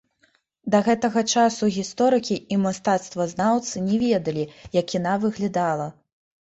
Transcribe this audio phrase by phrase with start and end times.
[0.75, 5.87] Да гэтага часу гісторыкі і мастацтвазнаўцы не ведалі, як яна выглядала.